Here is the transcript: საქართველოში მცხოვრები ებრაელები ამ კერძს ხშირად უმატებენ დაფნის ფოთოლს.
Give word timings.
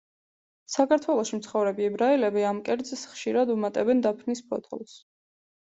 საქართველოში 0.75 1.39
მცხოვრები 1.41 1.87
ებრაელები 1.89 2.47
ამ 2.53 2.63
კერძს 2.71 3.07
ხშირად 3.13 3.53
უმატებენ 3.59 4.05
დაფნის 4.09 4.47
ფოთოლს. 4.51 5.03